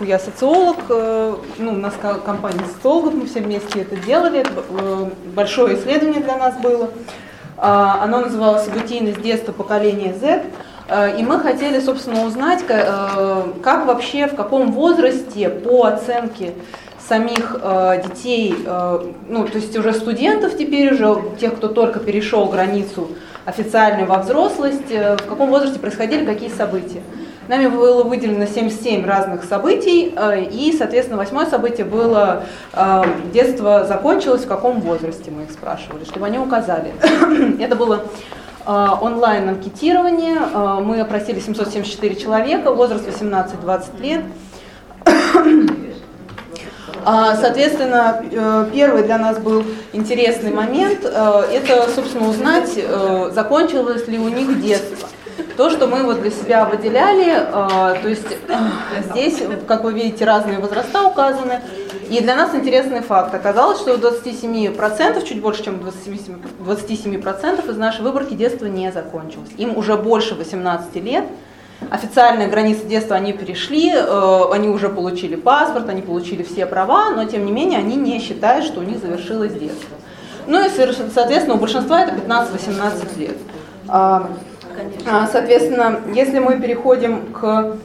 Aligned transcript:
Я 0.00 0.18
социолог, 0.18 0.76
э, 0.90 1.34
ну, 1.58 1.72
у 1.72 1.76
нас 1.76 1.94
компания 2.24 2.64
социологов, 2.74 3.14
мы 3.14 3.26
все 3.26 3.40
вместе 3.40 3.80
это 3.80 3.96
делали, 3.96 4.40
это 4.40 4.50
э, 4.68 5.10
большое 5.34 5.76
исследование 5.76 6.22
для 6.22 6.36
нас 6.36 6.56
было. 6.58 6.90
А, 7.56 8.02
оно 8.02 8.20
называлось 8.20 8.64
«Событийность 8.64 9.22
детства 9.22 9.52
поколения 9.52 10.14
Z». 10.14 10.44
Э, 10.88 11.18
и 11.18 11.22
мы 11.22 11.40
хотели, 11.40 11.80
собственно, 11.80 12.26
узнать, 12.26 12.64
как 12.66 13.86
вообще, 13.86 14.26
в 14.26 14.36
каком 14.36 14.72
возрасте 14.72 15.48
по 15.48 15.84
оценке 15.84 16.52
самих 17.08 17.56
детей, 18.04 18.52
ну, 19.28 19.46
то 19.46 19.58
есть 19.58 19.76
уже 19.78 19.92
студентов 19.92 20.56
теперь, 20.58 20.92
уже 20.92 21.22
тех, 21.38 21.54
кто 21.54 21.68
только 21.68 22.00
перешел 22.00 22.46
границу 22.46 23.10
официальную 23.44 24.08
во 24.08 24.18
взрослость, 24.18 24.90
в 24.90 25.28
каком 25.28 25.50
возрасте 25.50 25.78
происходили 25.78 26.26
какие 26.26 26.48
события. 26.48 27.02
Нами 27.48 27.68
было 27.68 28.02
выделено 28.02 28.44
77 28.44 29.04
разных 29.06 29.44
событий, 29.44 30.12
э, 30.16 30.44
и, 30.44 30.74
соответственно, 30.76 31.16
восьмое 31.16 31.46
событие 31.46 31.86
было 31.86 32.42
э, 32.72 33.02
детство 33.32 33.84
закончилось, 33.84 34.42
в 34.42 34.48
каком 34.48 34.80
возрасте 34.80 35.30
мы 35.30 35.44
их 35.44 35.52
спрашивали, 35.52 36.04
чтобы 36.04 36.26
они 36.26 36.38
указали. 36.38 36.92
Это 37.60 37.76
было 37.76 38.02
э, 38.66 38.88
онлайн-анкетирование, 39.00 40.40
мы 40.80 41.00
опросили 41.00 41.38
774 41.38 42.16
человека, 42.16 42.72
возраст 42.72 43.06
18-20 43.06 44.00
лет. 44.00 44.24
А, 47.08 47.36
соответственно, 47.36 48.24
первый 48.74 49.04
для 49.04 49.16
нас 49.16 49.38
был 49.38 49.62
интересный 49.92 50.50
момент, 50.50 51.04
это, 51.04 51.88
собственно, 51.94 52.28
узнать, 52.28 52.68
закончилось 53.32 54.08
ли 54.08 54.18
у 54.18 54.28
них 54.28 54.60
детство. 54.60 55.08
То, 55.56 55.70
что 55.70 55.86
мы 55.86 56.02
вот 56.04 56.20
для 56.20 56.30
себя 56.30 56.64
выделяли, 56.64 57.30
э, 57.30 58.00
то 58.00 58.08
есть 58.08 58.26
э, 58.26 58.54
здесь, 59.10 59.42
как 59.66 59.84
вы 59.84 59.92
видите, 59.92 60.24
разные 60.24 60.58
возраста 60.58 61.02
указаны. 61.02 61.60
И 62.08 62.20
для 62.20 62.36
нас 62.36 62.54
интересный 62.54 63.00
факт. 63.00 63.34
Оказалось, 63.34 63.80
что 63.80 63.94
у 63.94 63.96
27%, 63.96 65.26
чуть 65.26 65.40
больше, 65.40 65.64
чем 65.64 65.76
27%, 65.76 66.40
27% 66.64 67.70
из 67.70 67.76
нашей 67.76 68.02
выборки 68.02 68.34
детства 68.34 68.66
не 68.66 68.92
закончилось. 68.92 69.50
Им 69.56 69.76
уже 69.76 69.96
больше 69.96 70.34
18 70.34 70.94
лет. 70.96 71.24
Официальные 71.90 72.48
границы 72.48 72.86
детства 72.86 73.16
они 73.16 73.32
перешли, 73.32 73.92
э, 73.92 74.42
они 74.52 74.68
уже 74.68 74.88
получили 74.88 75.36
паспорт, 75.36 75.88
они 75.88 76.00
получили 76.00 76.42
все 76.42 76.64
права, 76.64 77.10
но 77.10 77.24
тем 77.24 77.44
не 77.44 77.52
менее 77.52 77.78
они 77.78 77.96
не 77.96 78.20
считают, 78.20 78.64
что 78.64 78.80
у 78.80 78.82
них 78.82 78.98
завершилось 78.98 79.52
детство. 79.52 79.96
Ну 80.46 80.64
и, 80.64 80.68
соответственно, 80.68 81.54
у 81.54 81.58
большинства 81.58 82.02
это 82.02 82.14
15-18 82.14 83.18
лет. 83.18 83.36
А, 85.06 85.24
а, 85.24 85.26
соответственно, 85.26 86.00
если 86.14 86.38
мы 86.38 86.60
переходим 86.60 87.32
к 87.32 87.76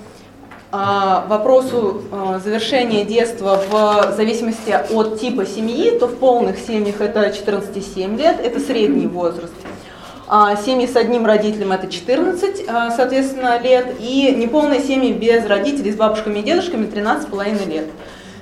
а, 0.71 1.25
вопросу 1.27 2.03
а, 2.11 2.39
завершения 2.39 3.03
детства 3.03 3.61
в 3.69 4.15
зависимости 4.15 4.71
от 4.91 5.19
типа 5.19 5.45
семьи, 5.45 5.97
то 5.97 6.07
в 6.07 6.15
полных 6.15 6.57
семьях 6.59 7.01
это 7.01 7.27
14,7 7.27 8.17
лет, 8.17 8.39
это 8.43 8.59
средний 8.59 9.07
возраст. 9.07 9.53
Семьи 10.63 10.87
с 10.87 10.95
одним 10.95 11.25
родителем 11.25 11.73
это 11.73 11.91
14, 11.91 12.65
соответственно, 12.95 13.59
лет, 13.59 13.95
и 13.99 14.33
неполные 14.33 14.79
семьи 14.79 15.11
без 15.11 15.45
родителей, 15.45 15.91
с 15.91 15.97
бабушками 15.97 16.39
и 16.39 16.43
дедушками 16.43 16.85
13,5 16.85 17.69
лет. 17.69 17.87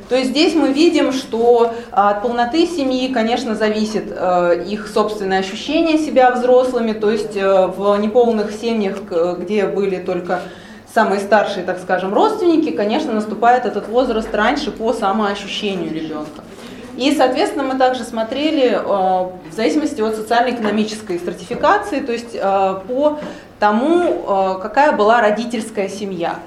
То 0.10 0.16
есть 0.16 0.32
здесь 0.32 0.56
мы 0.56 0.74
видим, 0.74 1.14
что 1.14 1.76
а, 1.92 2.10
от 2.10 2.24
полноты 2.24 2.66
семьи, 2.66 3.14
конечно, 3.14 3.54
зависит 3.54 4.06
э, 4.10 4.66
их 4.68 4.88
собственное 4.88 5.38
ощущение 5.38 6.00
себя 6.00 6.32
взрослыми, 6.32 6.94
то 6.94 7.12
есть 7.12 7.38
э, 7.38 7.68
в 7.68 7.96
неполных 7.98 8.52
семьях, 8.52 9.04
где 9.38 9.68
были 9.68 9.98
только 9.98 10.42
самые 10.92 11.20
старшие, 11.20 11.64
так 11.64 11.78
скажем, 11.78 12.12
родственники, 12.12 12.72
конечно, 12.72 13.14
наступает 13.14 13.66
этот 13.68 13.88
возраст 13.88 14.34
раньше 14.34 14.72
по 14.72 14.94
самоощущению 14.94 15.94
ребенка. 15.94 16.44
И, 16.98 17.16
соответственно, 17.16 17.64
мы 17.64 17.78
также 17.78 18.04
смотрели 18.04 18.72
э, 18.72 18.80
в 18.82 19.56
зависимости 19.56 20.02
от 20.02 20.16
социально-экономической 20.16 21.20
стратификации, 21.20 22.00
то 22.00 22.12
есть 22.12 22.32
по 22.32 23.20
тому, 23.60 24.58
какая 24.60 24.94
была 24.94 25.22
родительская 25.22 25.90
семья. 25.90 26.40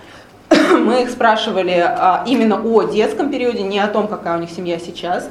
мы 0.84 1.02
их 1.02 1.10
спрашивали 1.10 1.84
а, 1.84 2.24
именно 2.26 2.60
о 2.62 2.82
детском 2.84 3.30
периоде, 3.30 3.62
не 3.62 3.78
о 3.78 3.88
том, 3.88 4.08
какая 4.08 4.36
у 4.36 4.40
них 4.40 4.50
семья 4.50 4.78
сейчас. 4.78 5.28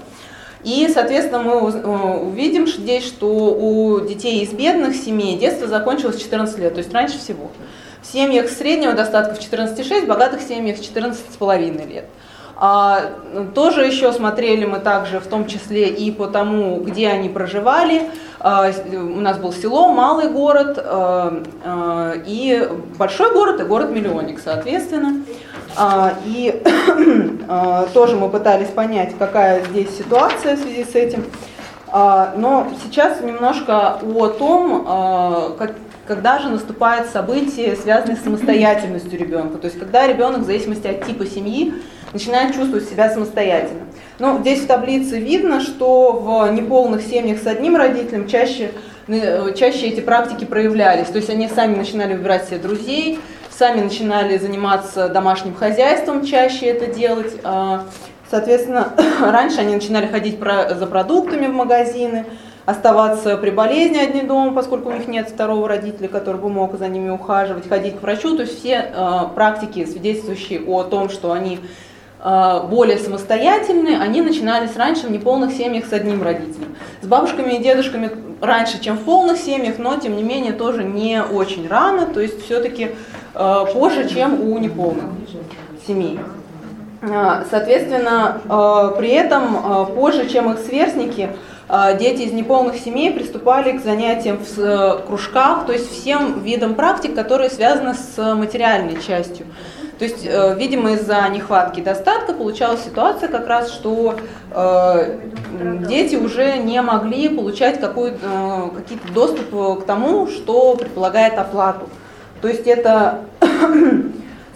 И, 0.64 0.88
соответственно, 0.94 1.42
мы 1.42 1.54
э, 1.54 2.18
увидим 2.20 2.68
здесь, 2.68 3.04
что 3.04 3.28
у 3.28 4.00
детей 4.02 4.44
из 4.44 4.52
бедных 4.52 4.96
семей 4.96 5.38
детство 5.38 5.68
закончилось 5.68 6.18
в 6.18 6.22
14 6.22 6.60
лет, 6.60 6.74
то 6.74 6.80
есть 6.80 6.94
раньше 6.94 7.18
всего. 7.18 7.50
В 8.04 8.06
семьях 8.06 8.50
среднего 8.50 8.94
достатка 8.94 9.36
в 9.36 9.40
14,6, 9.40 10.06
в 10.06 10.08
богатых 10.08 10.42
семьях 10.42 10.78
в 10.78 10.82
14,5 10.82 11.88
лет. 11.88 12.06
А, 12.64 13.14
тоже 13.56 13.88
еще 13.88 14.14
смотрели 14.14 14.66
мы 14.66 14.78
также, 14.78 15.20
в 15.20 15.26
том 15.26 15.48
числе 15.48 15.88
и 15.88 16.12
по 16.12 16.28
тому, 16.28 16.80
где 16.82 17.08
они 17.08 17.28
проживали. 17.28 18.04
А, 18.40 18.70
у 18.94 19.20
нас 19.20 19.40
был 19.40 19.52
село, 19.52 19.92
малый 19.92 20.30
город 20.30 20.78
а, 20.78 22.14
и 22.24 22.70
большой 23.00 23.34
город 23.34 23.62
и 23.62 23.64
город-миллионник, 23.64 24.40
соответственно. 24.40 25.24
И 26.26 26.62
тоже 27.94 28.16
мы 28.18 28.30
пытались 28.30 28.68
понять, 28.68 29.16
какая 29.18 29.66
здесь 29.66 29.98
ситуация 29.98 30.56
в 30.56 30.60
связи 30.60 30.84
с 30.84 30.94
этим. 30.94 31.26
Но 31.92 32.68
сейчас 32.84 33.22
немножко 33.22 34.00
о 34.04 34.28
том, 34.28 35.56
как, 35.58 35.76
когда 36.08 36.40
же 36.40 36.50
наступает 36.50 37.10
событие, 37.10 37.76
связанное 37.76 38.18
с 38.18 38.24
самостоятельностью 38.24 39.18
ребенка. 39.18 39.58
То 39.58 39.66
есть 39.66 39.80
когда 39.80 40.06
ребенок 40.06 40.42
в 40.42 40.46
зависимости 40.46 40.88
от 40.88 41.06
типа 41.06 41.26
семьи 41.26 41.74
начинает 42.14 42.56
чувствовать 42.56 42.90
себя 42.90 43.10
самостоятельно. 43.10 43.82
Ну, 44.20 44.40
здесь 44.40 44.62
в 44.62 44.68
таблице 44.68 45.20
видно, 45.20 45.62
что 45.62 46.12
в 46.14 46.54
неполных 46.54 47.02
семьях 47.02 47.40
с 47.42 47.48
одним 47.48 47.76
родителем 47.76 48.28
чаще, 48.28 48.72
э, 49.08 49.54
чаще 49.56 49.88
эти 49.88 50.02
практики 50.02 50.46
проявлялись. 50.46 51.08
То 51.08 51.18
есть 51.18 51.30
они 51.30 51.48
сами 51.48 51.76
начинали 51.76 52.14
выбирать 52.14 52.48
себе 52.48 52.60
друзей, 52.60 53.20
сами 53.50 53.82
начинали 53.82 54.38
заниматься 54.38 55.10
домашним 55.10 55.56
хозяйством, 55.56 56.26
чаще 56.26 56.68
это 56.68 56.88
делать. 56.88 57.34
А, 57.44 57.86
соответственно, 58.30 58.94
раньше 59.22 59.62
они 59.62 59.76
начинали 59.76 60.08
ходить 60.08 60.40
за 60.40 60.88
продуктами 60.88 61.48
в 61.48 61.54
магазины, 61.54 62.26
оставаться 62.66 63.38
при 63.38 63.50
болезни 63.50 63.98
одни 63.98 64.22
дома, 64.22 64.54
поскольку 64.54 64.90
у 64.90 64.94
них 64.94 65.08
нет 65.08 65.30
второго 65.30 65.68
родителя, 65.68 66.08
который 66.08 66.40
бы 66.40 66.50
мог 66.50 66.78
за 66.78 66.88
ними 66.88 67.10
ухаживать, 67.10 67.68
ходить 67.68 68.00
к 68.00 68.02
врачу. 68.02 68.36
То 68.36 68.44
есть 68.44 68.60
все 68.60 68.92
э, 68.94 69.20
практики, 69.34 69.86
свидетельствующие 69.86 70.62
о 70.68 70.84
том, 70.84 71.10
что 71.10 71.32
они 71.32 71.60
более 72.24 73.00
самостоятельные, 73.00 73.98
они 73.98 74.22
начинались 74.22 74.76
раньше 74.76 75.08
в 75.08 75.12
неполных 75.12 75.54
семьях 75.54 75.86
с 75.88 75.94
одним 75.94 76.22
родителем. 76.22 76.76
С 77.02 77.08
бабушками 77.08 77.54
и 77.54 77.64
дедушками 77.64 78.12
раньше, 78.42 78.82
чем 78.82 78.98
в 78.98 79.04
полных 79.04 79.38
семьях, 79.38 79.78
но 79.78 79.98
тем 79.98 80.16
не 80.16 80.24
менее 80.24 80.54
тоже 80.54 80.84
не 80.84 81.24
очень 81.24 81.68
рано, 81.68 82.06
то 82.08 82.20
есть 82.20 82.44
все-таки 82.46 82.92
э, 83.34 83.66
позже, 83.74 84.10
чем 84.10 84.42
у 84.42 84.58
неполных 84.58 85.06
семей. 85.88 86.20
Э, 87.02 87.44
соответственно, 87.50 88.42
э, 88.44 88.98
при 88.98 89.10
этом 89.10 89.56
э, 89.56 89.86
позже, 89.96 90.30
чем 90.30 90.52
их 90.52 90.60
сверстники, 90.60 91.30
дети 92.00 92.24
из 92.24 92.34
неполных 92.34 92.76
семей 92.76 93.14
приступали 93.14 93.78
к 93.78 93.82
занятиям 93.82 94.40
в 94.40 94.60
э, 94.60 94.98
кружках, 95.08 95.66
то 95.66 95.72
есть 95.72 95.90
всем 95.90 96.42
видам 96.44 96.76
практик, 96.76 97.16
которые 97.16 97.50
связаны 97.50 97.94
с 97.94 98.36
материальной 98.36 99.02
частью. 99.02 99.46
То 100.02 100.06
есть, 100.06 100.26
э, 100.26 100.56
видимо, 100.58 100.94
из-за 100.94 101.30
нехватки 101.30 101.80
достатка 101.80 102.34
получалась 102.34 102.84
ситуация 102.84 103.30
как 103.30 103.46
раз, 103.46 103.72
что 103.72 104.16
э, 104.50 105.20
дети 105.88 106.16
уже 106.16 106.58
не 106.58 106.82
могли 106.82 107.30
получать 107.30 107.80
какой, 107.80 108.14
какие-то 108.14 109.14
доступ 109.14 109.82
к 109.82 109.86
тому, 109.86 110.26
что 110.26 110.76
предполагает 110.76 111.38
оплату. 111.38 111.88
То 112.42 112.48
есть 112.48 112.66
это 112.66 113.20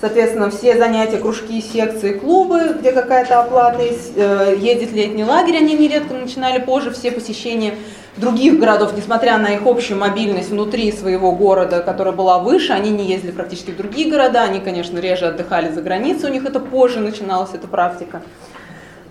Соответственно, 0.02 0.50
все 0.50 0.78
занятия, 0.78 1.18
кружки, 1.18 1.62
секции, 1.62 2.14
клубы, 2.14 2.76
где 2.78 2.92
какая-то 2.92 3.40
оплата 3.40 3.80
э, 3.82 4.56
ездит 4.60 4.92
летний 4.92 5.24
лагерь, 5.24 5.56
они 5.56 5.74
нередко 5.74 6.14
начинали 6.14 6.60
позже, 6.60 6.92
все 6.92 7.12
посещения 7.12 7.76
других 8.18 8.60
городов, 8.60 8.94
несмотря 8.96 9.38
на 9.38 9.54
их 9.54 9.66
общую 9.66 9.98
мобильность 9.98 10.50
внутри 10.50 10.92
своего 10.92 11.32
города, 11.32 11.82
которая 11.82 12.14
была 12.14 12.40
выше, 12.40 12.74
они 12.74 12.90
не 12.90 13.06
ездили 13.06 13.32
практически 13.32 13.72
в 13.72 13.78
другие 13.78 14.10
города, 14.10 14.44
они, 14.44 14.60
конечно, 14.60 15.00
реже 15.00 15.28
отдыхали 15.28 15.72
за 15.72 15.82
границей, 15.82 16.30
у 16.30 16.34
них 16.34 16.46
это 16.46 16.60
позже 16.60 17.00
начиналась 17.00 17.54
эта 17.54 17.68
практика. 17.68 18.22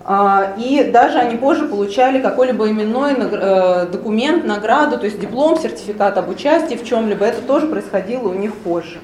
А, 0.07 0.53
и 0.59 0.83
даже 0.83 1.17
они 1.17 1.35
позже 1.35 1.65
получали 1.65 2.21
какой-либо 2.21 2.69
именной 2.69 3.15
э, 3.17 3.87
документ, 3.87 4.45
награду, 4.45 4.99
то 4.99 5.05
есть 5.05 5.19
диплом, 5.19 5.57
сертификат 5.57 6.15
об 6.19 6.29
участии 6.29 6.75
в 6.75 6.85
чем-либо, 6.85 7.25
это 7.25 7.41
тоже 7.41 7.65
происходило 7.65 8.29
у 8.29 8.33
них 8.33 8.53
позже. 8.53 8.99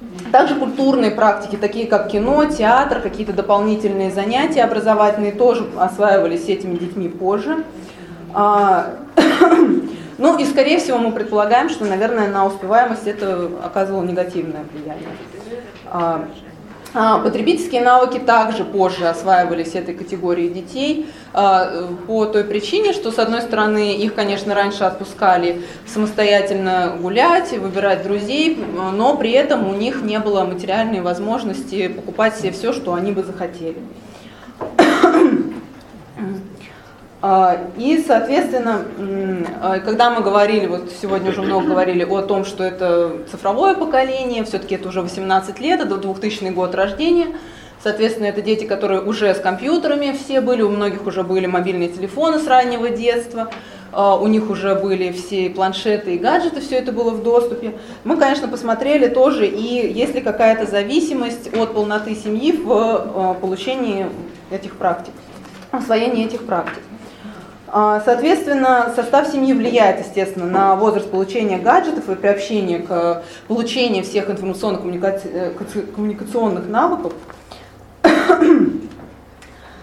А, 0.00 0.30
также 0.32 0.54
культурные 0.54 1.10
практики, 1.10 1.56
такие 1.56 1.86
как 1.86 2.08
кино, 2.08 2.44
театр, 2.46 3.00
какие-то 3.00 3.32
дополнительные 3.32 4.10
занятия 4.10 4.62
образовательные 4.62 5.32
тоже 5.32 5.66
осваивались 5.78 6.48
этими 6.48 6.76
детьми 6.76 7.08
позже. 7.08 7.64
А, 8.34 8.94
ну 10.18 10.38
и, 10.38 10.44
скорее 10.44 10.78
всего, 10.78 10.98
мы 10.98 11.12
предполагаем, 11.12 11.68
что, 11.68 11.84
наверное, 11.84 12.28
на 12.28 12.46
успеваемость 12.46 13.06
это 13.06 13.50
оказывало 13.64 14.02
негативное 14.04 14.64
влияние. 14.72 15.08
А, 17.00 17.20
потребительские 17.20 17.80
навыки 17.80 18.18
также 18.18 18.64
позже 18.64 19.06
осваивались 19.06 19.76
этой 19.76 19.94
категорией 19.94 20.48
детей 20.48 21.06
а, 21.32 21.86
по 22.08 22.24
той 22.26 22.42
причине, 22.42 22.92
что 22.92 23.12
с 23.12 23.20
одной 23.20 23.40
стороны 23.40 23.94
их, 23.94 24.16
конечно, 24.16 24.52
раньше 24.52 24.82
отпускали 24.82 25.62
самостоятельно 25.86 26.96
гулять, 27.00 27.56
выбирать 27.56 28.02
друзей, 28.02 28.56
но 28.56 29.16
при 29.16 29.30
этом 29.30 29.68
у 29.68 29.74
них 29.74 30.02
не 30.02 30.18
было 30.18 30.42
материальной 30.42 31.00
возможности 31.00 31.86
покупать 31.86 32.36
себе 32.36 32.50
все, 32.50 32.72
что 32.72 32.94
они 32.94 33.12
бы 33.12 33.22
захотели. 33.22 33.76
А, 34.58 35.14
и, 37.20 38.04
соответственно, 38.06 38.84
а, 39.60 39.80
когда 39.80 40.10
мы 40.10 40.22
говорили, 40.22 40.66
вот 40.66 40.92
сегодня 41.02 41.30
уже 41.30 41.42
много 41.42 41.66
говорили 41.66 42.04
о 42.04 42.22
том, 42.22 42.44
что 42.44 42.62
это 42.62 43.24
цифровое 43.28 43.74
поколение, 43.74 44.44
все-таки 44.44 44.76
это 44.76 44.88
уже 44.88 45.02
18 45.02 45.58
лет, 45.58 45.80
это 45.80 45.96
2000 45.96 46.50
год 46.50 46.76
рождения, 46.76 47.26
соответственно, 47.82 48.26
это 48.26 48.40
дети, 48.40 48.66
которые 48.66 49.00
уже 49.00 49.34
с 49.34 49.40
компьютерами 49.40 50.12
все 50.12 50.40
были, 50.40 50.62
у 50.62 50.70
многих 50.70 51.06
уже 51.08 51.24
были 51.24 51.46
мобильные 51.46 51.88
телефоны 51.88 52.38
с 52.38 52.46
раннего 52.46 52.88
детства, 52.88 53.50
а, 53.90 54.14
у 54.14 54.28
них 54.28 54.48
уже 54.48 54.76
были 54.76 55.10
все 55.10 55.50
планшеты 55.50 56.14
и 56.14 56.18
гаджеты, 56.18 56.60
все 56.60 56.76
это 56.76 56.92
было 56.92 57.10
в 57.10 57.24
доступе. 57.24 57.74
Мы, 58.04 58.16
конечно, 58.16 58.46
посмотрели 58.46 59.08
тоже, 59.08 59.48
и 59.48 59.92
есть 59.92 60.14
ли 60.14 60.20
какая-то 60.20 60.66
зависимость 60.66 61.52
от 61.52 61.74
полноты 61.74 62.14
семьи 62.14 62.52
в 62.52 63.34
получении 63.40 64.06
этих 64.52 64.76
практик, 64.76 65.14
освоении 65.72 66.24
этих 66.24 66.46
практик. 66.46 66.82
А, 67.70 68.00
соответственно, 68.00 68.92
состав 68.96 69.28
семьи 69.28 69.52
влияет, 69.52 70.00
естественно, 70.00 70.46
на 70.46 70.74
возраст 70.74 71.10
получения 71.10 71.58
гаджетов 71.58 72.08
и 72.08 72.14
приобщения 72.14 72.78
к 72.78 73.22
получению 73.46 74.04
всех 74.04 74.30
информационных 74.30 74.84
э, 75.24 75.50
навыков. 76.68 77.12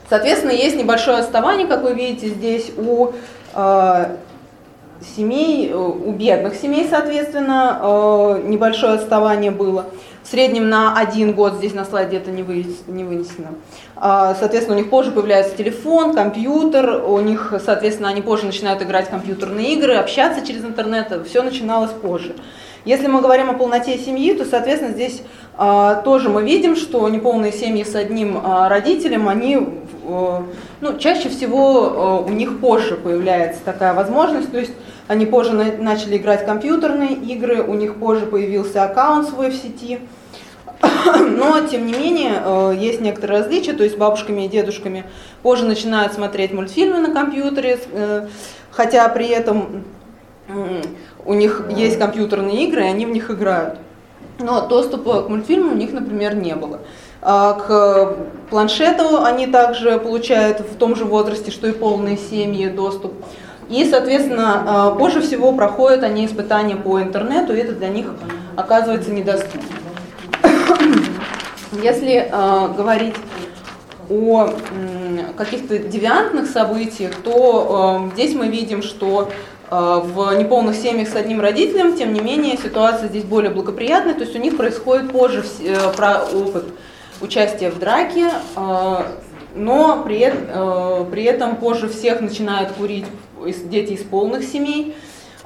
Соответственно, 0.10 0.52
есть 0.52 0.76
небольшое 0.76 1.18
отставание, 1.18 1.68
как 1.68 1.84
вы 1.84 1.94
видите 1.94 2.30
здесь, 2.30 2.72
у 2.78 3.12
а, 3.54 4.18
семей, 5.16 5.74
у 5.74 6.12
бедных 6.12 6.56
семей, 6.56 6.88
соответственно, 6.90 7.80
а, 7.82 8.42
небольшое 8.42 8.94
отставание 8.94 9.52
было 9.52 9.86
в 10.26 10.28
среднем 10.28 10.70
на 10.70 10.98
один 10.98 11.34
год, 11.34 11.58
здесь 11.58 11.76
на 11.76 11.86
слайде 11.86 12.18
это 12.18 12.32
не 12.32 12.42
вынесено. 12.42 13.50
А, 13.96 14.34
соответственно, 14.34 14.76
у 14.76 14.80
них 14.80 14.90
позже 14.90 15.12
появляется 15.12 15.56
телефон, 15.56 16.16
компьютер, 16.16 17.04
у 17.06 17.20
них, 17.20 17.54
соответственно, 17.64 18.10
они 18.10 18.24
позже 18.24 18.48
начинают 18.48 18.82
играть 18.82 19.08
в 19.08 19.12
компьютерные 19.12 19.74
игры, 19.74 19.94
общаться 19.94 20.46
через 20.46 20.66
интернет, 20.66 21.14
все 21.28 21.44
начиналось 21.44 21.92
позже. 21.92 22.36
Если 22.86 23.06
мы 23.06 23.22
говорим 23.22 23.52
о 23.52 23.54
полноте 23.54 24.00
семьи, 24.00 24.34
то, 24.34 24.46
соответственно, 24.46 24.94
здесь 24.94 25.22
а, 25.58 26.02
тоже 26.02 26.30
мы 26.30 26.44
видим, 26.44 26.76
что 26.76 27.08
неполные 27.08 27.52
семьи 27.52 27.84
с 27.84 27.94
одним 27.94 28.42
а, 28.44 28.68
родителем, 28.68 29.30
они, 29.30 29.60
а, 30.08 30.44
ну, 30.82 30.98
чаще 30.98 31.30
всего 31.30 31.84
а, 31.86 32.20
у 32.22 32.30
них 32.30 32.60
позже 32.60 32.96
появляется 32.96 33.62
такая 33.64 33.94
возможность, 33.94 34.52
то 34.52 34.58
есть 34.58 34.72
они 35.08 35.26
позже 35.26 35.54
на, 35.54 35.72
начали 35.78 36.18
играть 36.18 36.46
компьютерные 36.46 37.14
игры, 37.14 37.62
у 37.62 37.74
них 37.74 37.96
позже 37.96 38.26
появился 38.26 38.84
аккаунт 38.84 39.30
свой 39.30 39.52
в 39.52 39.56
сети, 39.56 40.00
но, 41.06 41.62
тем 41.62 41.86
не 41.86 41.94
менее, 41.94 42.42
э, 42.44 42.76
есть 42.78 43.02
некоторые 43.02 43.42
различия, 43.42 43.74
то 43.74 43.84
есть 43.84 43.98
бабушками 43.98 44.46
и 44.46 44.48
дедушками 44.48 45.06
позже 45.42 45.66
начинают 45.66 46.14
смотреть 46.14 46.54
мультфильмы 46.54 47.00
на 47.00 47.14
компьютере, 47.14 47.80
э, 47.92 48.28
хотя 48.72 49.08
при 49.10 49.28
этом 49.28 49.84
у 51.26 51.34
них 51.34 51.64
есть 51.76 51.98
компьютерные 51.98 52.66
игры, 52.66 52.82
и 52.82 52.88
они 52.88 53.06
в 53.06 53.10
них 53.10 53.32
играют. 53.32 53.80
Но 54.38 54.68
доступа 54.68 55.24
к 55.24 55.30
мультфильму 55.30 55.72
у 55.72 55.76
них, 55.76 55.92
например, 55.94 56.36
не 56.36 56.56
было. 56.56 56.82
А 57.22 57.54
к 57.54 58.16
планшету 58.50 59.24
они 59.24 59.48
также 59.48 59.98
получают 59.98 60.60
в 60.60 60.76
том 60.78 60.96
же 60.96 61.06
возрасте, 61.06 61.50
что 61.50 61.68
и 61.68 61.72
полные 61.72 62.18
семьи, 62.18 62.68
доступ. 62.68 63.14
И, 63.70 63.84
соответственно, 63.90 64.94
э, 64.96 65.00
позже 65.00 65.22
всего 65.22 65.52
проходят 65.52 66.04
они 66.04 66.26
испытания 66.26 66.76
по 66.76 67.02
интернету, 67.02 67.54
и 67.54 67.60
это 67.60 67.74
для 67.74 67.88
них 67.88 68.08
оказывается 68.56 69.12
недоступно. 69.12 69.62
Если 71.84 72.30
э, 72.32 72.68
говорить 72.78 73.16
о 74.08 74.50
каких-то 75.36 75.80
девиантных 75.80 76.48
событиях, 76.48 77.16
то 77.24 78.08
э, 78.08 78.14
здесь 78.14 78.36
мы 78.36 78.50
видим, 78.50 78.84
что 78.84 79.30
в 79.68 80.38
неполных 80.38 80.76
семьях 80.76 81.10
с 81.10 81.16
одним 81.16 81.42
родителем, 81.42 81.98
тем 81.98 82.14
не 82.14 82.20
менее, 82.20 82.56
ситуация 82.56 83.10
здесь 83.10 83.24
более 83.24 83.50
благоприятная, 83.50 84.14
то 84.14 84.22
есть 84.22 84.36
у 84.36 84.40
них 84.40 84.58
происходит 84.58 85.12
позже 85.12 85.44
опыт 85.98 86.66
участия 87.20 87.72
в 87.72 87.80
драке, 87.80 88.30
но 89.56 90.04
при, 90.06 90.32
при 91.10 91.24
этом 91.24 91.56
позже 91.56 91.90
всех 91.90 92.22
начинают 92.22 92.74
курить 92.74 93.06
дети 93.54 93.94
из 93.94 94.04
полных 94.04 94.44
семей. 94.44 94.96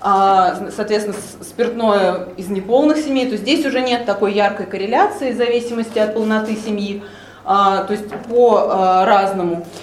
А, 0.01 0.69
соответственно, 0.75 1.17
спиртное 1.41 2.29
из 2.37 2.47
неполных 2.47 2.97
семей, 2.97 3.29
то 3.29 3.35
здесь 3.35 3.65
уже 3.65 3.81
нет 3.81 4.05
такой 4.05 4.33
яркой 4.33 4.65
корреляции 4.65 5.33
в 5.33 5.37
зависимости 5.37 5.99
от 5.99 6.13
полноты 6.13 6.55
семьи, 6.55 7.03
а, 7.43 7.83
то 7.83 7.93
есть 7.93 8.07
по 8.29 8.69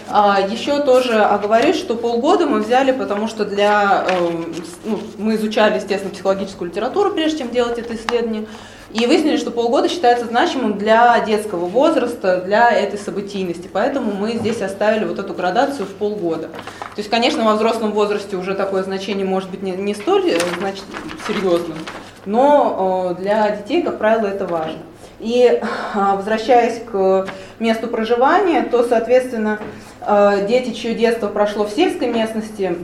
а. 0.08 0.40
Еще 0.50 0.80
тоже 0.82 1.20
оговорюсь, 1.20 1.76
что 1.76 1.96
полгода 1.96 2.46
мы 2.46 2.60
взяли, 2.60 2.92
потому 2.92 3.28
что 3.28 3.44
для, 3.44 4.06
эм, 4.08 4.54
ну, 4.84 5.00
мы 5.18 5.34
изучали, 5.34 5.76
естественно, 5.76 6.12
психологическую 6.12 6.70
литературу, 6.70 7.10
прежде 7.12 7.40
чем 7.40 7.50
делать 7.50 7.78
это 7.78 7.94
исследование, 7.94 8.46
и 8.92 9.06
выяснили, 9.06 9.36
что 9.36 9.50
полгода 9.50 9.88
считается 9.88 10.26
значимым 10.26 10.78
для 10.78 11.18
детского 11.20 11.66
возраста, 11.66 12.40
для 12.40 12.70
этой 12.70 12.98
событийности. 12.98 13.68
Поэтому 13.72 14.12
мы 14.12 14.32
здесь 14.32 14.62
оставили 14.62 15.04
вот 15.04 15.18
эту 15.18 15.34
градацию 15.34 15.86
в 15.86 15.90
полгода. 15.90 16.48
То 16.48 16.98
есть, 16.98 17.10
конечно, 17.10 17.44
во 17.44 17.54
взрослом 17.54 17.92
возрасте 17.92 18.36
уже 18.36 18.54
такое 18.54 18.82
значение 18.82 19.26
может 19.26 19.50
быть 19.50 19.62
не, 19.62 19.72
не 19.72 19.94
столь 19.94 20.30
э, 20.30 20.38
значит, 20.58 20.84
серьезным, 21.26 21.78
но 22.24 23.14
э, 23.18 23.20
для 23.20 23.56
детей, 23.56 23.82
как 23.82 23.98
правило, 23.98 24.26
это 24.26 24.46
важно. 24.46 24.78
И 25.18 25.60
а, 25.94 26.16
возвращаясь 26.16 26.82
к 26.82 27.26
месту 27.58 27.88
проживания, 27.88 28.62
то, 28.62 28.82
соответственно, 28.82 29.58
э, 30.00 30.46
дети, 30.46 30.72
чье 30.72 30.94
детство 30.94 31.28
прошло 31.28 31.64
в 31.64 31.70
сельской 31.70 32.08
местности, 32.08 32.76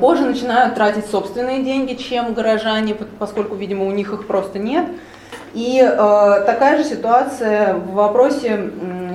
позже 0.00 0.24
начинают 0.24 0.74
тратить 0.74 1.06
собственные 1.06 1.64
деньги, 1.64 1.94
чем 1.94 2.34
горожане, 2.34 2.94
поскольку, 3.18 3.56
видимо, 3.56 3.86
у 3.86 3.90
них 3.90 4.12
их 4.12 4.26
просто 4.26 4.58
нет. 4.58 4.86
И 5.54 5.80
э, 5.80 6.42
такая 6.46 6.76
же 6.76 6.84
ситуация 6.84 7.74
в 7.74 7.92
вопросе 7.92 8.70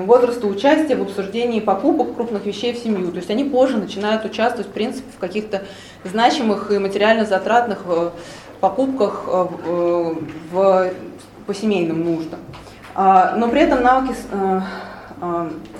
возраста 0.05 0.47
участия 0.47 0.95
в 0.95 1.03
обсуждении 1.03 1.59
покупок 1.59 2.15
крупных 2.15 2.45
вещей 2.45 2.73
в 2.73 2.77
семью. 2.77 3.11
То 3.11 3.17
есть 3.17 3.29
они 3.29 3.43
позже 3.43 3.77
начинают 3.77 4.25
участвовать, 4.25 4.67
в 4.67 4.73
принципе, 4.73 5.05
в 5.15 5.19
каких-то 5.19 5.61
значимых 6.03 6.71
и 6.71 6.79
материально 6.79 7.25
затратных 7.25 7.83
э, 7.85 8.09
покупках 8.59 9.25
э, 9.27 9.47
э, 9.65 10.13
в, 10.51 10.91
по 11.45 11.53
семейным 11.53 12.03
нуждам. 12.03 12.39
Э, 12.95 13.35
но 13.37 13.47
при 13.47 13.61
этом 13.61 13.81
навыки 13.83 14.15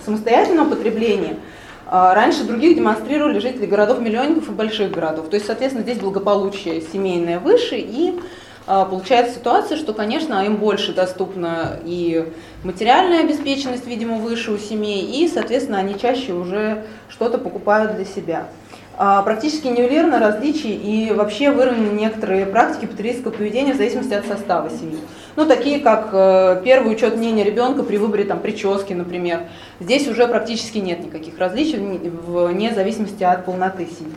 самостоятельного 0.06 0.70
потребления– 0.70 1.36
а, 1.46 1.62
раньше 1.94 2.44
других 2.44 2.76
демонстрировали 2.76 3.38
жители 3.38 3.68
городов-миллионников 3.68 4.50
и 4.50 4.52
больших 4.52 4.90
городов. 4.90 5.30
То 5.30 5.36
есть, 5.36 5.46
соответственно, 5.46 5.84
здесь 5.84 6.00
благополучие 6.00 6.82
семейное 6.82 7.40
выше, 7.40 7.76
и 7.78 8.20
а, 8.66 8.86
получается 8.86 9.36
ситуация, 9.36 9.78
что, 9.78 9.94
конечно, 9.94 10.44
им 10.44 10.56
больше 10.56 10.92
доступна 10.94 11.80
и 11.86 12.26
материальная 12.64 13.20
обеспеченность, 13.20 13.86
видимо, 13.86 14.16
выше 14.16 14.52
у 14.54 14.58
семей, 14.58 15.04
и, 15.04 15.28
соответственно, 15.28 15.78
они 15.78 16.00
чаще 16.00 16.34
уже 16.34 16.84
что-то 17.10 17.38
покупают 17.38 17.96
для 17.96 18.06
себя. 18.06 18.48
А, 18.96 19.24
практически 19.24 19.68
нивелировано 19.68 20.20
различий 20.20 20.76
и 20.76 21.12
вообще 21.12 21.50
выровнены 21.50 22.00
некоторые 22.00 22.46
практики 22.46 22.86
потребительского 22.86 23.32
поведения 23.32 23.74
в 23.74 23.78
зависимости 23.78 24.14
от 24.14 24.26
состава 24.26 24.70
семьи. 24.70 25.00
Ну, 25.36 25.48
такие 25.48 25.80
как 25.80 26.10
э, 26.12 26.62
первый 26.64 26.94
учет 26.94 27.16
мнения 27.18 27.44
ребенка 27.44 27.82
при 27.82 27.98
выборе 27.98 28.24
там, 28.24 28.40
прически, 28.40 28.94
например. 28.94 29.48
Здесь 29.80 30.08
уже 30.08 30.28
практически 30.28 30.78
нет 30.78 31.04
никаких 31.04 31.40
различий 31.40 31.80
вне 31.80 32.72
зависимости 32.72 33.24
от 33.24 33.46
полноты 33.46 33.88
семьи. 33.88 34.14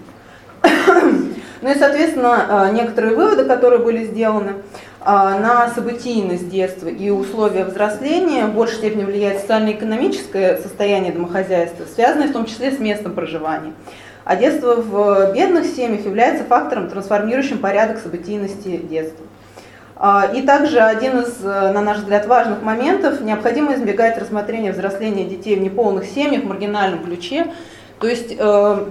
Ну 1.63 1.71
и, 1.71 1.75
соответственно, 1.75 2.69
э, 2.69 2.75
некоторые 2.75 3.17
выводы, 3.17 3.47
которые 3.47 3.81
были 3.81 4.05
сделаны, 4.05 4.51
э, 4.51 5.05
на 5.07 5.71
событийность 5.75 6.51
детства 6.51 6.89
и 6.89 7.09
условия 7.09 7.65
взросления 7.65 8.45
в 8.45 8.53
большей 8.53 8.77
степени 8.77 9.05
влияет 9.05 9.41
социально-экономическое 9.41 10.59
состояние 10.59 11.13
домохозяйства, 11.13 11.87
связанное 11.93 12.29
в 12.29 12.33
том 12.33 12.45
числе 12.45 12.73
с 12.73 12.79
местом 12.79 13.15
проживания. 13.15 13.73
А 14.27 14.35
детство 14.35 14.75
в 14.75 15.33
бедных 15.33 15.67
семьях 15.67 16.05
является 16.05 16.43
фактором, 16.43 16.89
трансформирующим 16.91 17.59
порядок 17.59 17.99
событийности 17.99 18.77
детства. 18.77 19.25
А, 19.95 20.29
и 20.35 20.43
также 20.43 20.81
один 20.81 21.21
из, 21.21 21.45
э, 21.45 21.71
на 21.71 21.81
наш 21.81 21.99
взгляд, 21.99 22.27
важных 22.27 22.61
моментов– 22.61 23.21
необходимо 23.23 23.77
избегать 23.77 24.19
рассмотрения 24.19 24.73
взросления 24.73 25.27
детей 25.27 25.55
в 25.55 25.63
неполных 25.63 26.07
семьях 26.07 26.43
в 26.43 26.49
маргинальном 26.49 27.05
ключе. 27.05 27.47
То 28.01 28.09
есть 28.09 28.35
э, 28.37 28.87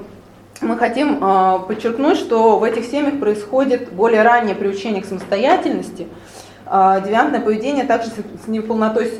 мы 0.61 0.77
хотим 0.77 1.21
э, 1.21 1.59
подчеркнуть, 1.67 2.17
что 2.17 2.57
в 2.57 2.63
этих 2.63 2.85
семьях 2.85 3.19
происходит 3.19 3.91
более 3.91 4.21
раннее 4.21 4.55
приучение 4.55 5.01
к 5.01 5.05
самостоятельности, 5.05 6.07
А, 6.65 7.01
девиантное 7.01 7.41
поведение 7.41 7.83
также 7.83 8.09
с 8.09 8.47
неполнотой 8.47 9.11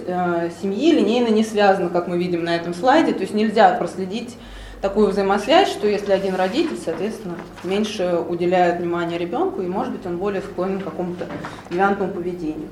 семьи 0.62 0.92
линейно 0.92 1.28
не 1.28 1.44
связано, 1.44 1.90
как 1.90 2.08
мы 2.08 2.18
видим 2.18 2.46
на 2.46 2.56
этом 2.56 2.74
слайде. 2.74 3.12
То 3.12 3.22
есть 3.22 3.34
нельзя 3.34 3.70
проследить 3.74 4.38
такую 4.86 5.08
взаимосвязь, 5.08 5.70
что 5.70 5.88
если 5.88 6.12
один 6.12 6.36
родитель, 6.36 6.78
соответственно, 6.78 7.34
меньше 7.64 8.20
уделяет 8.30 8.80
внимания 8.80 9.18
ребенку, 9.18 9.64
и, 9.64 9.66
может 9.66 9.92
быть, 9.92 10.06
он 10.06 10.18
более 10.18 10.44
склонен 10.44 10.80
к 10.80 10.84
какому-то 10.84 11.26
девиантному 11.72 12.14
поведению. 12.14 12.68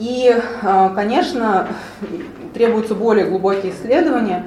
И, 0.00 0.36
а, 0.62 0.88
конечно, 0.88 1.68
требуются 2.52 2.96
более 2.96 3.26
глубокие 3.26 3.70
исследования 3.70 4.46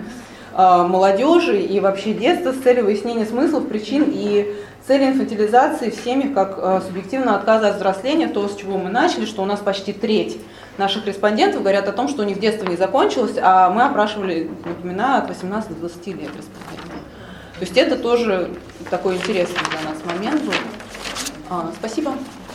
а, 0.53 0.85
молодежи 0.85 1.61
и 1.61 1.79
вообще 1.79 2.13
детства 2.13 2.51
с 2.51 2.57
целью 2.57 2.83
выяснения 2.83 3.25
смыслов, 3.25 3.69
причин 3.69 4.07
и 4.07 4.53
цели 4.85 5.07
инфантилизации 5.07 5.91
в 5.91 5.95
семьях 5.95 6.33
как 6.33 6.57
а, 6.57 6.81
субъективного 6.81 7.37
отказа 7.37 7.69
от 7.69 7.77
взросления, 7.77 8.27
то, 8.27 8.45
с 8.49 8.57
чего 8.57 8.77
мы 8.77 8.89
начали, 8.89 9.23
что 9.23 9.41
у 9.41 9.45
нас 9.45 9.61
почти 9.61 9.93
треть 9.93 10.37
наших 10.77 11.07
респондентов 11.07 11.61
говорят 11.61 11.87
о 11.87 11.93
том, 11.93 12.09
что 12.09 12.23
у 12.23 12.25
них 12.25 12.41
детство 12.41 12.65
не 12.65 12.75
закончилось, 12.75 13.37
а 13.41 13.69
мы 13.69 13.83
опрашивали, 13.83 14.49
напоминаю, 14.65 15.23
от 15.23 15.29
18 15.29 15.69
до 15.69 15.75
20 15.75 16.07
лет 16.07 16.17
респондентов. 16.17 16.84
То 17.59 17.61
есть 17.61 17.77
это 17.77 17.97
тоже 17.97 18.51
такой 18.89 19.15
интересный 19.15 19.61
для 19.71 19.89
нас 19.89 20.03
момент 20.05 20.43
был. 20.43 20.53
А, 21.49 21.71
спасибо. 21.79 22.13